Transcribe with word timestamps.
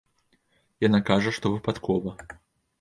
Яна 0.87 0.99
кажа, 1.11 1.35
што 1.37 1.53
выпадкова. 1.59 2.19